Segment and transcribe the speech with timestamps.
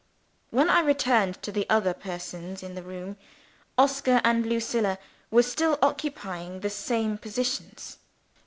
[0.49, 3.17] When I returned to the other persons in the room,
[3.77, 4.97] Oscar and Lucilla
[5.29, 7.97] were still occupying the same positions.